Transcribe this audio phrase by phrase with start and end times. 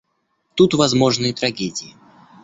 [0.55, 1.95] Тут возможны и трагедии.